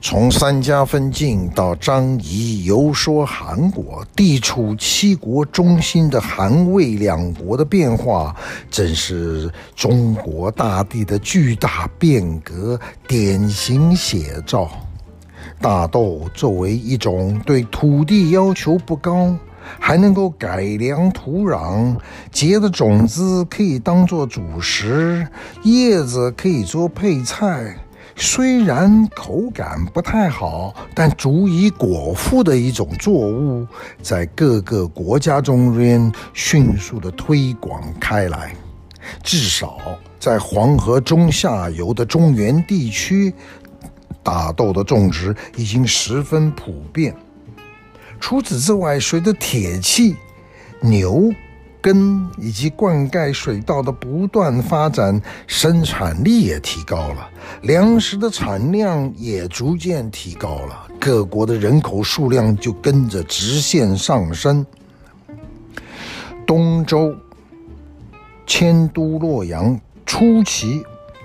[0.00, 8.34] 从三家分晋到张仪游说韩国，地处七国中心的韩魏两国的变化，
[8.70, 12.78] 正是中国大地的巨大变革
[13.08, 14.70] 典型写照。
[15.60, 19.34] 大豆作为一种对土地要求不高，
[19.78, 21.96] 还能够改良土壤，
[22.30, 25.26] 结的种子可以当做主食，
[25.62, 27.76] 叶子可以做配菜。
[28.18, 33.66] 虽然口感不太好，但足以果腹的一种作物，
[34.00, 38.54] 在各个国家中间迅速的推广开来。
[39.22, 39.78] 至少
[40.18, 43.32] 在黄河中下游的中原地区，
[44.22, 47.14] 大豆的种植已经十分普遍。
[48.18, 50.16] 除此之外，随着铁器、
[50.80, 51.30] 牛。
[51.86, 57.30] 根以及灌溉水稻的不断发展，生产力也提高了，
[57.62, 64.66] 粮食的产量也逐渐提高了，各国的人口数量就跟着直线上升。
[66.44, 67.14] 东周
[68.48, 70.82] 迁都洛阳初期，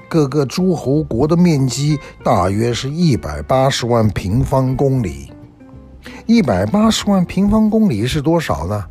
[0.08, 5.34] 各个诸侯国的面积大约是一百八十万平方公里。
[6.28, 8.86] 一百八十万平方公里是多少呢？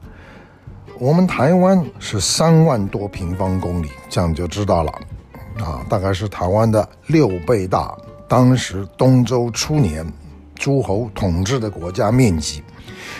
[1.01, 4.93] 我们台湾是三万多平方公里，这样就知道了，
[5.59, 7.97] 啊，大概是台湾的六倍大。
[8.29, 10.07] 当时东周初年，
[10.55, 12.63] 诸侯统治的国家面积，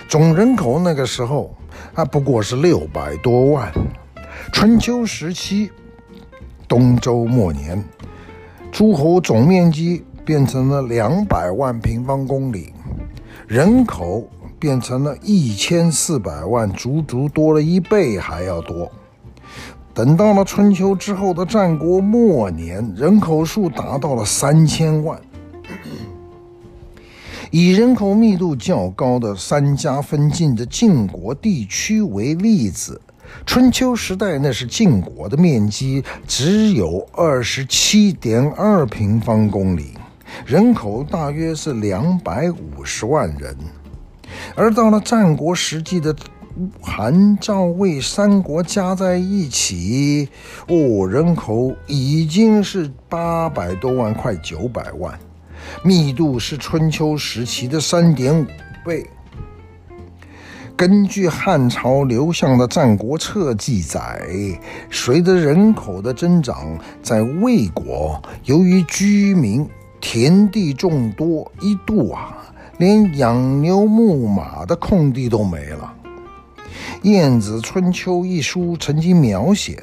[0.07, 1.57] 总人口那个时候
[1.95, 3.73] 还不过是六百多万。
[4.53, 5.73] 春秋时期，
[6.69, 7.83] 东周末年，
[8.71, 12.75] 诸侯总面积变成了两百万平方公里，
[13.49, 14.29] 人口。
[14.61, 18.93] 变成了一千四百万，足足多了一倍还要多。
[19.95, 25.19] 等到了春秋之后的战国末年，人口数达到了三千万。
[27.51, 33.01] 以人口密度较高的三家分晋的晋国地区为例子，
[33.45, 39.95] 春秋时代那是晋国的面积只有二十七点二平方公里，
[40.47, 43.57] 人口大约是两百五十万人。
[44.55, 46.15] 而到了战国时期的
[46.81, 50.29] 韩赵魏三国加在一起，
[50.69, 55.19] 哦，人口已经是八百多万，快九百万，
[55.85, 58.47] 密度是春秋时期的三点五
[58.85, 59.07] 倍。
[60.77, 64.27] 根据汉朝刘向的《战国策》记载，
[64.91, 69.69] 随着人口的增长，在魏国，由于居民
[70.01, 72.39] 田地众多，一度啊。
[72.81, 75.93] 连养牛牧马的空地都没了。
[77.03, 79.83] 《晏子春秋》一书曾经描写，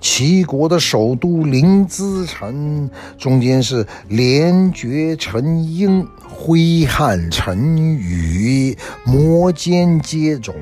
[0.00, 2.88] 齐国的首都临淄城
[3.18, 10.52] 中间是连绝成阴，挥汗成雨，摩肩接踵，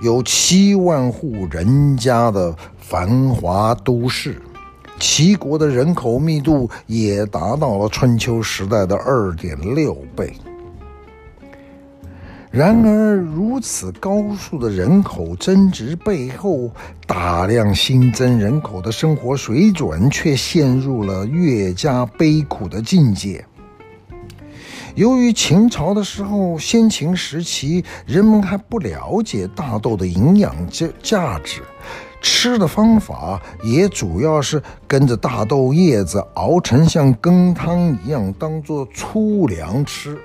[0.00, 4.40] 有七万户人家的繁华都市。
[4.98, 10.32] 齐国的人口密度也达到了春秋时代的二点六倍。
[12.56, 16.70] 然而，如此高速的人口增值背后，
[17.06, 23.44] 大量新增人口的生活水准却陷入了越加悲苦的境界。
[24.94, 31.60] 由于秦朝的时候，先秦时期，人们还不了解大豆的营养价价值，
[32.22, 40.16] 吃的方法也主要是跟着大豆叶子熬成像羹汤一样，当做粗粮吃。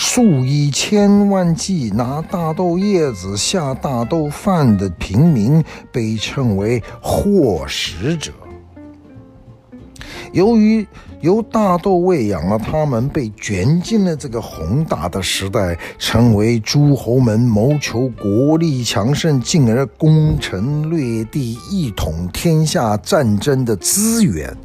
[0.00, 8.30] 数以千万计拿大豆叶子下大豆饭的平民被称为祸食者。
[10.30, 10.86] 由于
[11.20, 24.56] 由大豆喂养了他们，被卷进了这个宏大的时代，成为诸侯们谋求国力强盛，进而攻城略地、一统天下战争的资源。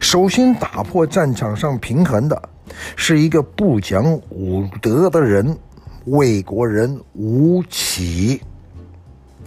[0.00, 2.42] 首先打破战场上平衡的。
[2.96, 5.56] 是一个不讲武德的人，
[6.04, 8.40] 魏国人吴起。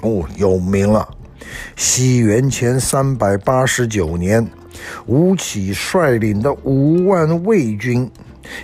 [0.02, 1.08] 哦，有名了。
[1.76, 4.48] 西元前三百八十九年，
[5.06, 8.10] 吴起率领的五万魏军，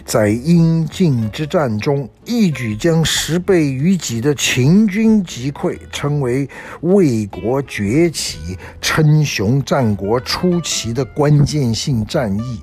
[0.05, 6.47] 在阴晋之战中，一举将十倍于己的秦军击溃，成为
[6.81, 12.59] 魏国崛起、称雄战国初期的关键性战役。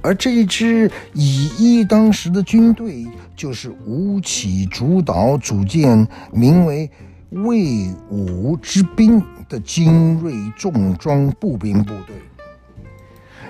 [0.00, 3.06] 而这一支以一当十的军队，
[3.36, 6.90] 就是吴起主导组建名为
[7.30, 12.16] 魏武之兵的精锐重装步兵部队。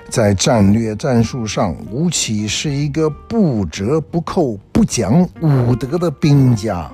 [0.08, 6.90] 在战略战术上，吴起是一个不折不扣、不讲武德的兵家。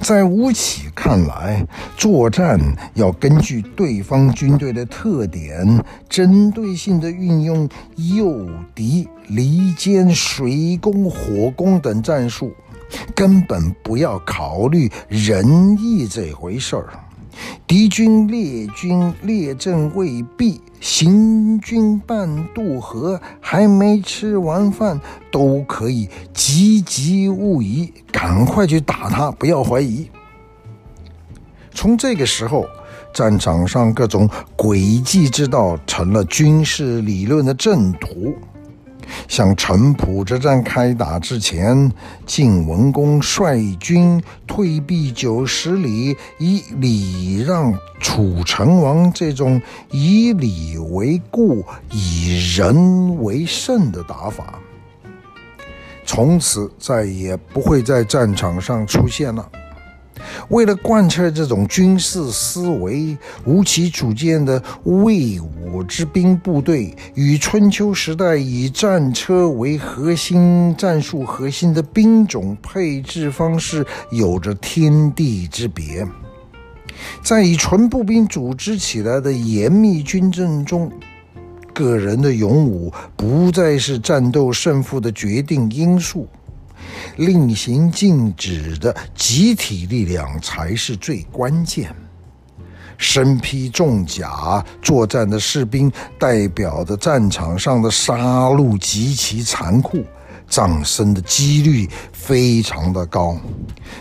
[0.00, 1.66] 在吴起看来，
[1.96, 2.58] 作战
[2.94, 12.52] 要根据对方军队的特点，针对性地运用诱敌、离间、水攻、火攻等战术，
[13.14, 16.88] 根本不要考虑仁义这回事儿。
[17.66, 30.08] 敌军列军列阵未毕，行军半渡河，还没吃完饭，都可以急急勿疑，赶快去打他，不要怀疑。
[31.72, 32.66] 从这个时候，
[33.14, 38.34] 战场上各种诡计之道成了军事理论的正途。
[39.28, 41.90] 像城濮之战开打之前，
[42.26, 49.60] 晋文公率军退避九十里，以礼让楚成王这种
[49.90, 54.58] 以礼为固、以仁为胜的打法，
[56.04, 59.48] 从此再也不会在战场上出现了。
[60.48, 76.06] 为了贯彻这种军事思维，吴起组建的卫武之兵部队与春秋时代以战车为核心、战术核心的兵种配置方式有着天地之别。
[77.22, 80.92] 在以纯步兵组织起来的严密军阵中，
[81.72, 86.28] 个人的勇武不再是战斗胜负的决定因素。
[87.16, 91.94] 令行禁止的集体力量才是最关键。
[92.98, 100.04] 身披重甲作战的士兵，代表着战场上的杀戮极其残酷，
[100.48, 103.36] 葬身的几率非常的高。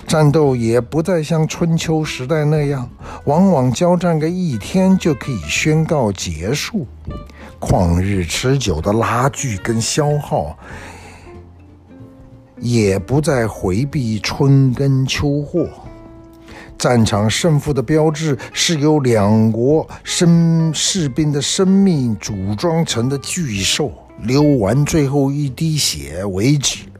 [0.05, 2.87] 战斗也不再像春秋时代那样，
[3.25, 6.85] 往往交战个一天就可以宣告结束，
[7.59, 10.55] 旷日持久的拉锯跟消耗。
[12.61, 15.67] 也不再回避春耕秋获，
[16.77, 23.91] 战场胜负的标志是由两国生士兵的生命组装成的巨兽，
[24.21, 26.90] 流完最后一滴血为止。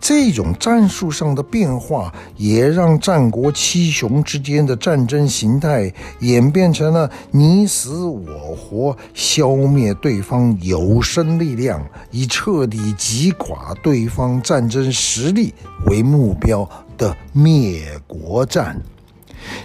[0.00, 15.52] 这种战术上的变化，也让战国七雄之间的战争形态演变成了你死我活，消灭对方有生力量，以彻底击垮对方战争实力
[15.86, 18.80] 为目标的灭国战。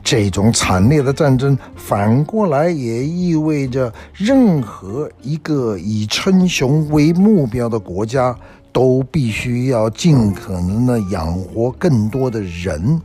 [0.03, 8.35] 这种惨烈的战争，反过来也意味着，任何一个以称雄为目标的国家。
[8.73, 12.99] 都必须要尽可能的养活更多的人，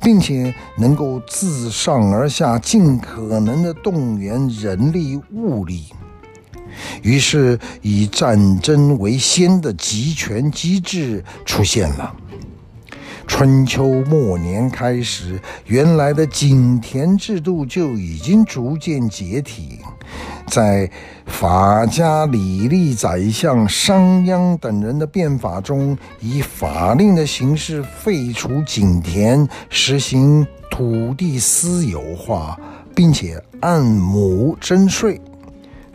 [0.00, 5.84] 并且能够自上而下尽可能的动员人力物力。
[7.02, 12.12] 于是，以战争为先的集权机制出现了。
[13.26, 19.78] 春秋末年开始，原来的井田制度就已经逐渐解体。
[20.46, 20.88] 在
[21.26, 32.58] 法家李立宰相商鞅等人的变法中，以法令的形式废除井田，实行土地私有化，
[32.94, 35.20] 并且按亩征税。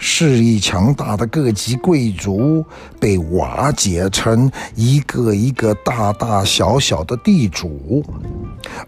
[0.01, 2.65] 势力强大的各级贵族
[3.01, 8.01] 被瓦解成一个一个大大小小的地主，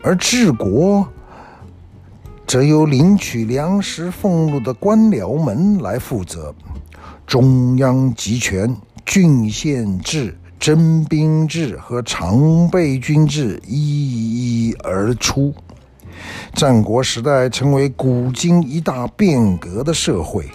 [0.02, 1.06] 而治国
[2.46, 6.54] 则由领取粮食俸禄的官僚们来负责。
[7.26, 8.76] 中央集权、
[9.06, 15.54] 郡县制、征兵制和常备军制一一而出。
[16.54, 20.46] 战国时代成为古今一大变革的社会。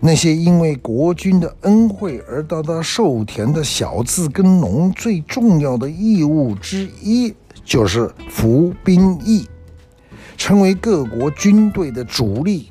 [0.00, 7.34] 那些因为国君的恩惠而得到授田的小字耕农，最重要的义务之一
[7.64, 9.46] 就是服兵役，
[10.38, 12.70] 成为各国军队的主力。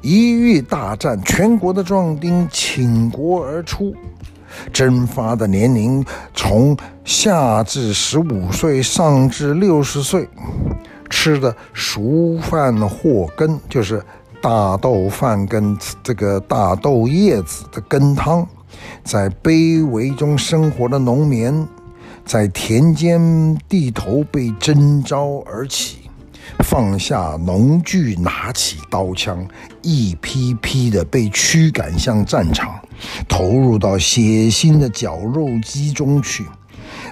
[0.00, 3.92] 一遇大战，全国的壮丁倾国而出，
[4.72, 10.28] 征发的年龄从下至十五岁，上至六十岁，
[11.10, 14.00] 吃的熟饭或羹就是。
[14.44, 18.44] 大豆饭跟这个大豆叶子的羹汤，
[19.04, 21.64] 在卑微中生活的农民，
[22.24, 26.01] 在田间地头被征召而起，
[26.64, 29.46] 放下农具，拿起刀枪，
[29.82, 32.80] 一批批的被驱赶向战场，
[33.28, 34.20] 投入到血
[34.50, 36.44] 腥的绞肉机中去。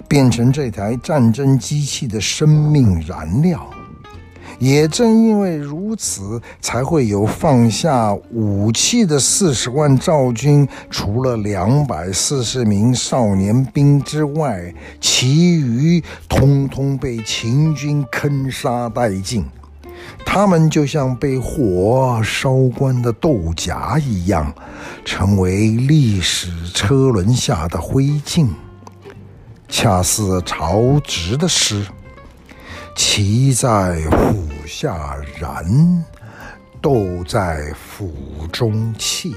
[0.09, 3.67] 变成这台战争机器的生命燃料。
[4.61, 19.47] 也正因为如此，才会有放下武器的四十万赵军，除了两百四十名少年兵之外，其余通通被秦军坑杀殆尽。
[20.27, 24.53] 他们就像被火烧光的豆荚一样，
[25.07, 28.47] 成为历史车轮下的灰烬。
[29.69, 31.87] 恰似曹植的诗。
[33.03, 36.05] 萁在釜下燃，
[36.83, 38.13] 豆在釜
[38.53, 39.35] 中泣。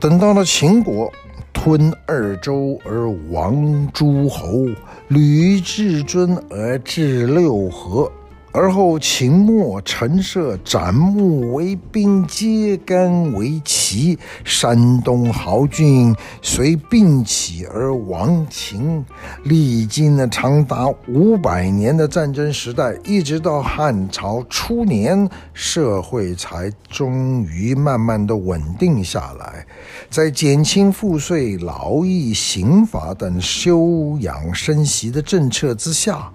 [0.00, 1.12] 等到了秦国
[1.52, 4.66] 吞二周而亡诸侯，
[5.08, 8.10] 吕至尊而治六合。
[8.52, 19.04] 而后秦末陈涉斩木为兵，揭竿为旗，山东豪俊随并起而亡秦。
[19.44, 29.64] 历经了长达五百年的战争时代，一直到汉朝初年，社会才终于慢慢的稳定下来。
[30.10, 36.32] 在减轻赋税、劳役、刑罚等休养生息的政策之下。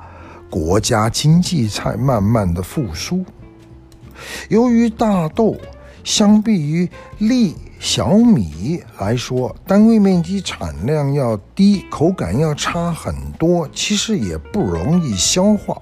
[0.55, 3.25] 国家经济才慢慢的复苏。
[4.47, 5.57] 由于大豆
[6.01, 15.77] 相比于粒小米来说，单位面积产量要低，口感要差很多，其实也不容易消化。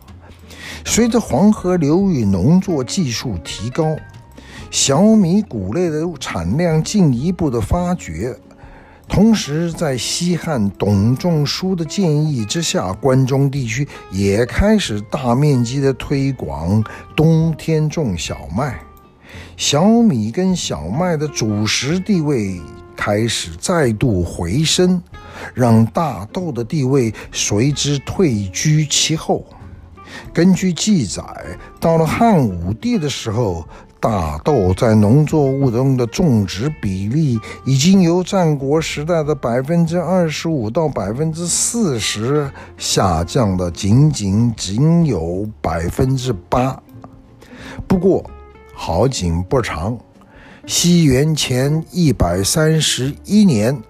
[0.84, 3.96] 随着黄河流域农作技术提高，
[4.72, 8.36] 小米谷类的产量进一步的发掘。
[9.08, 16.84] 同时，在西汉董仲舒的建议之下，关中地区也开始大面积的推广
[17.16, 18.80] 冬天种小麦，
[19.56, 22.60] 小米跟小麦的主食地位
[22.96, 25.00] 开始再度回升，
[25.54, 29.46] 让大豆的地位随之退居其后。
[30.34, 31.24] 根据记载，
[31.80, 33.68] 到了汉武帝的时候。
[34.04, 46.78] 大豆在农作物中的种植比例已经由战国时代的百分之二十五到百分之四十下降的仅仅仅有百分之八。
[47.88, 48.30] 不过
[48.76, 49.98] 好景不长，
[50.66, 53.82] 西元前一百三十一年，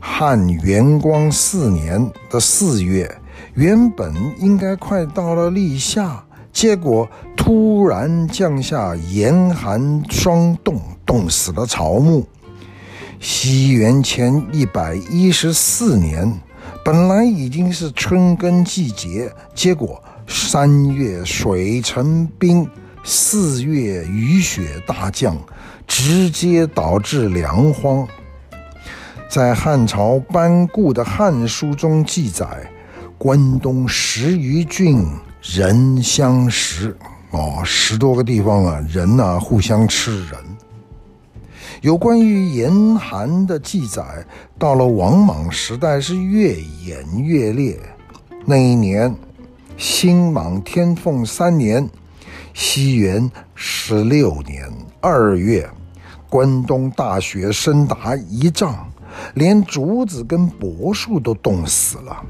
[0.00, 3.20] 汉元光四年的四月，
[3.52, 6.24] 原本应该快到了立夏。
[6.50, 7.08] 结果
[7.48, 12.28] 突然降下严寒霜冻，冻死了草木。
[13.20, 16.30] 西元前一百一十四年，
[16.84, 22.68] 本来已经是春耕季节，结果三月水成冰，
[23.02, 25.34] 四月雨雪大降，
[25.86, 28.06] 直接导致粮荒。
[29.30, 32.70] 在汉朝班固的《汉书》中记载，
[33.16, 35.02] 关东十余郡。
[35.40, 36.94] 人相食
[37.30, 40.38] 哦，十多个地方啊，人呐、啊、互相吃人。
[41.82, 44.02] 有关于严寒的记载，
[44.58, 47.78] 到了王莽时代是越演越烈。
[48.44, 49.14] 那一年，
[49.76, 51.88] 辛卯天凤三年，
[52.54, 54.66] 西元十六年
[55.00, 55.68] 二月，
[56.28, 58.90] 关东大雪深达一丈，
[59.34, 62.24] 连竹子跟柏树都冻死了。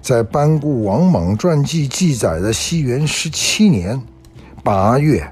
[0.00, 4.00] 在班固《王莽传记》记载的西元十七年
[4.62, 5.26] 八月，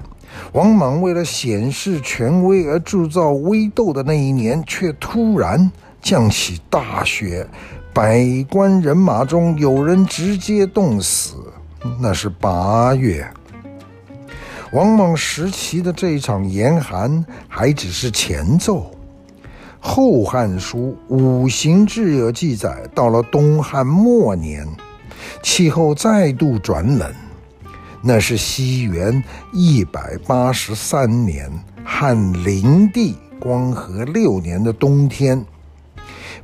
[0.53, 5.71] 王莽为了显示权威而铸造微豆的那一年，却突然
[6.01, 7.47] 降起大雪，
[7.93, 11.35] 百官人马中有人直接冻死。
[11.99, 13.25] 那是八月。
[14.71, 18.91] 王莽时期的这一场严寒还只是前奏。
[19.79, 24.67] 《后汉书·五行志》有记载，到了东汉末年，
[25.41, 27.11] 气候再度转冷。
[28.01, 29.21] 那是西元
[29.51, 31.51] 一百八十三年，
[31.83, 35.45] 汉灵帝光和六年的冬天，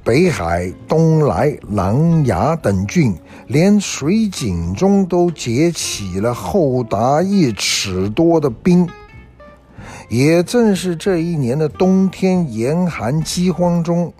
[0.04, 3.16] 北海、东莱、琅琊等郡，
[3.48, 8.88] 连水井中都结起了厚达一尺多的冰。
[10.10, 14.14] 也正是这一年的冬天严寒饥荒中，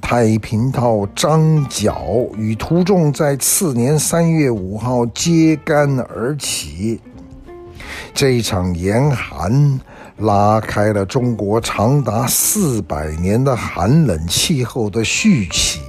[0.00, 7.00] 太平道张角与屠众在次年三月五号揭竿而起。
[8.12, 9.80] 这一场严寒
[10.18, 15.80] 拉开了中国长达四百年的寒冷气候的序曲，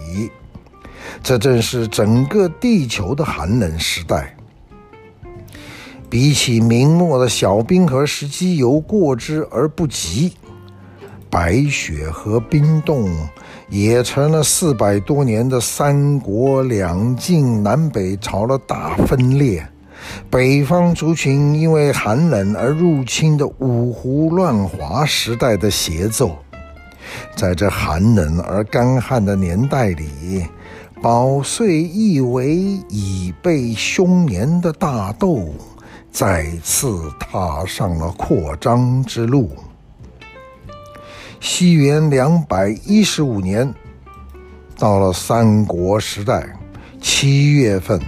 [1.24, 4.36] 这正是整个地球的寒冷时代。
[6.10, 10.34] 比起明末的小冰河时期有过之而不及，
[11.30, 13.10] 白雪和冰冻，
[13.72, 19.66] 也成了四百多年的三国两晋南北朝的大分裂。
[20.30, 26.36] 北方族群因为寒冷而入侵的五胡乱华时代的协奏，
[27.34, 30.46] 在这寒冷而干旱的年代里，
[31.02, 32.54] 保岁以为
[32.90, 35.48] 已被凶年的大豆，
[36.12, 39.50] 再次踏上了扩张之路。
[41.44, 43.74] 西元两百一十五年，
[44.78, 46.48] 到了三国时代
[47.02, 48.00] 七月份。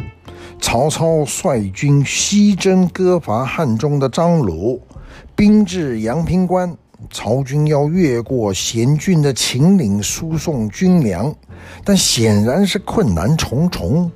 [0.62, 4.80] 曹操率军西征割伐汉中的张鲁，
[5.36, 6.78] 兵至阳平关，
[7.12, 11.34] 曹军要越过险峻的秦岭输送军粮，
[11.84, 14.12] 但显然是困难重重。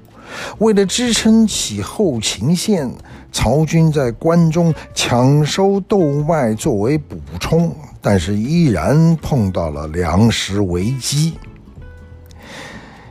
[0.59, 2.87] 为了支撑起后勤线，
[3.31, 7.75] 曹军在关中抢收豆麦作为补充，
[8.09, 11.33] 但是依然碰到了粮食危机。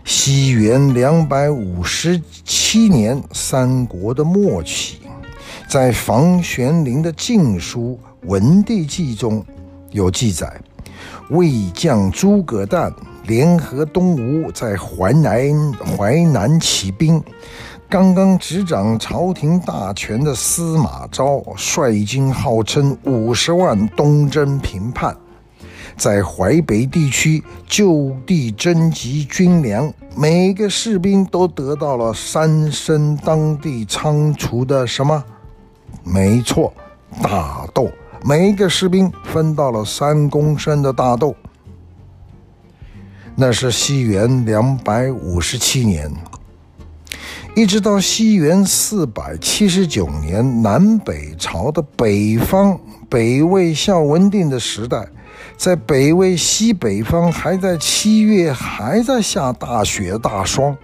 [0.06, 5.00] 西元两百五十七年，三国的末期，
[5.68, 9.44] 在房玄龄的晋书《文帝纪》中
[9.90, 10.50] 有记载：
[11.28, 12.90] 魏将诸葛诞
[13.26, 17.22] 联合东吴，在淮南淮南起兵。
[17.88, 25.16] 刚刚执掌朝廷大权的司马昭率军号称五十万东征平叛。
[25.96, 35.24] 在淮北地区就地征集军粮，每个士兵都得到了三升当地仓储的什么？
[36.02, 36.74] 没错，
[37.22, 37.88] 大豆。
[38.24, 41.34] 每一个士兵分到了三公升的大豆。
[43.36, 46.12] 那是西元两百五十七年，
[47.56, 52.78] 一直到西元四百七十九年，南北朝的北方
[53.08, 55.08] 北魏孝文帝的时代。
[55.56, 60.76] 在北魏西北方，还在七月还在下大雪大霜，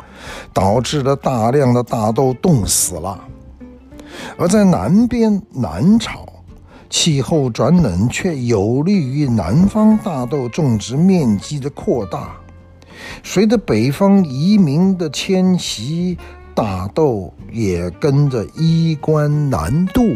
[0.55, 3.23] 导致了大量的大豆冻死了。
[4.39, 6.27] 而在南边南朝，
[6.89, 12.31] 气候转冷，却有利于南方大豆种植面积的扩大。
[13.23, 16.17] 随着北方移民的迁徙，
[16.55, 20.15] 大豆也跟着衣冠南渡。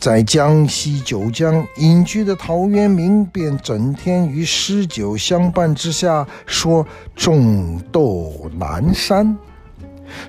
[0.00, 9.36] 在江西九江隐居的陶渊明，便整天与诗酒相伴之下，说：“种豆南山，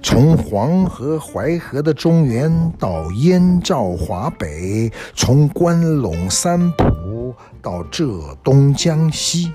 [0.03, 9.51] 从黄河、淮河的中原到燕赵华北，从关陇、三浦到浙东江西，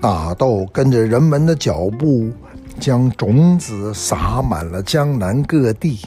[0.00, 2.30] 大豆跟着人们的脚步。”
[2.78, 6.00] 将种子撒满了江南各地，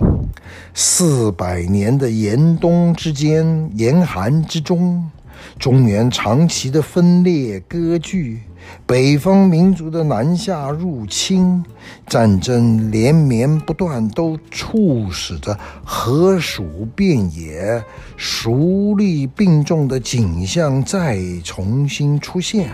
[0.74, 5.10] 四百年的严冬之间，严寒之中，
[5.58, 8.42] 中原长期的分裂割据，
[8.86, 11.64] 北方民族的南下入侵，
[12.06, 17.84] 战争连绵不断，都促使着河鼠遍野、
[18.18, 22.70] 鼠隶并重的景象再重新出现。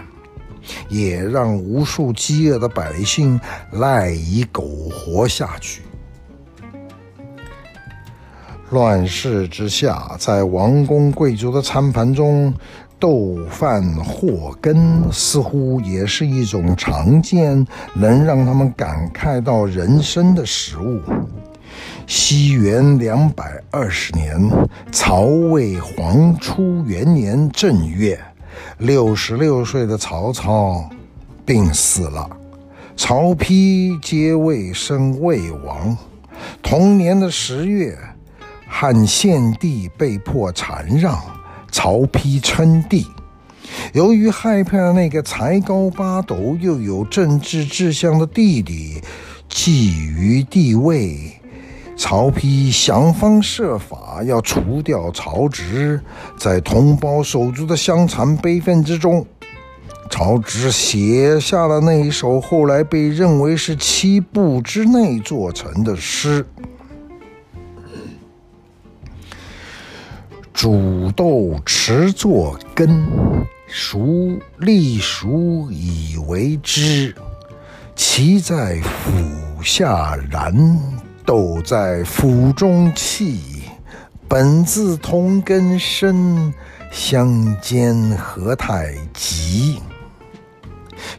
[0.89, 3.39] 也让无数饥饿的百姓
[3.71, 5.81] 赖以苟活下去。
[8.69, 12.51] 乱世之下，在王公贵族的餐盘中，
[12.97, 20.99] 豆饭祸根似乎也是一种常见，能让他们感慨到人生的食物。
[22.07, 24.35] 西元两百二十年，
[24.91, 28.19] 曹魏黄初元年正月。
[28.79, 30.89] 六十六岁的曹操
[31.45, 32.29] 病死了，
[32.97, 35.95] 曹丕接位升魏王。
[36.61, 37.97] 同年的十月，
[38.67, 41.21] 汉献帝被迫禅让，
[41.71, 43.05] 曹丕称帝。
[43.93, 49.01] 由于害怕那个才高八斗又有政治志向的弟弟
[49.49, 51.39] 觊觎帝位。
[51.95, 56.01] 曹丕想方设法要除掉曹植，
[56.37, 59.25] 在同胞手足的相残悲愤之中，
[60.09, 66.45] 曹植写下了那一首后来被认为是七步之内做成的诗
[70.53, 73.05] ：“煮豆持作羹，
[73.67, 77.15] 熟粒熟以为汁。
[77.95, 80.53] 萁在釜下燃。”
[81.25, 83.63] 豆在釜中泣，
[84.27, 86.53] 本自同根生，
[86.91, 89.81] 相煎何太急。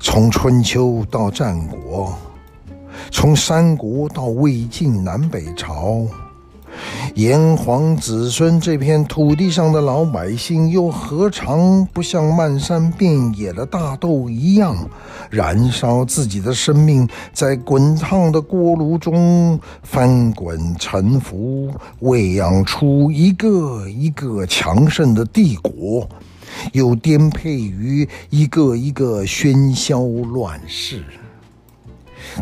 [0.00, 2.16] 从春秋到战国，
[3.10, 6.06] 从三国到魏晋南北朝，
[7.14, 14.76] 炎黄子孙这片土地上的老百姓，又何尝不像漫山遍野的大豆一样，
[15.30, 26.08] 燃烧自己的生命，在滚烫的锅炉中翻滚沉浮，喂养出一个一个强盛的帝国，
[26.72, 31.04] 又颠沛于一个一个喧嚣乱世。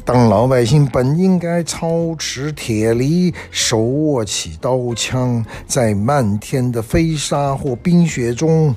[0.05, 8.74] 当老百姓本应该操持铁犁，手握起刀枪，在漫天的飞沙或冰雪中，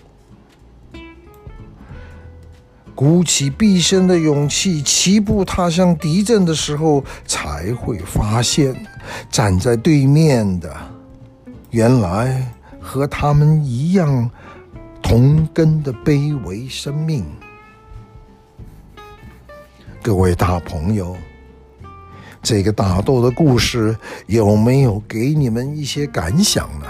[2.93, 8.75] 鼓起毕生的勇气，齐步踏向敌阵的时候，才会发现，
[9.29, 10.75] 站在对面的，
[11.71, 14.29] 原来和他们一样
[15.01, 17.25] 同根的卑微生命。
[20.05, 21.17] 各位大朋友
[22.39, 23.97] 这个打斗的故事
[24.27, 26.85] 有没有给你们一些感想呢？